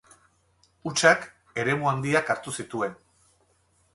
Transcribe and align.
Hutsak 0.89 1.27
eremu 1.63 1.91
handiak 1.91 2.33
hartu 2.35 2.57
zituen. 2.63 2.95